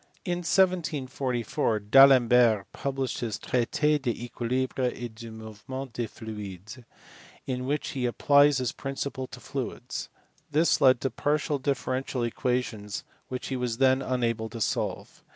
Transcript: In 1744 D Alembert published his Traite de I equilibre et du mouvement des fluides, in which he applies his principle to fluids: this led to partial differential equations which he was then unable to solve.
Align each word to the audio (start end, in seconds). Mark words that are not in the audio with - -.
In 0.25 0.39
1744 0.39 1.79
D 1.79 1.99
Alembert 1.99 2.65
published 2.73 3.19
his 3.19 3.37
Traite 3.37 4.01
de 4.01 4.09
I 4.09 4.23
equilibre 4.29 4.91
et 4.95 5.13
du 5.13 5.29
mouvement 5.29 5.93
des 5.93 6.07
fluides, 6.07 6.83
in 7.45 7.67
which 7.67 7.89
he 7.89 8.07
applies 8.07 8.57
his 8.57 8.71
principle 8.71 9.27
to 9.27 9.39
fluids: 9.39 10.09
this 10.49 10.81
led 10.81 11.01
to 11.01 11.11
partial 11.11 11.59
differential 11.59 12.23
equations 12.23 13.03
which 13.27 13.49
he 13.49 13.55
was 13.55 13.77
then 13.77 14.01
unable 14.01 14.49
to 14.49 14.59
solve. 14.59 15.23